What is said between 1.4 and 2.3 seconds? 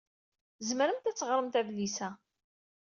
adlis-a.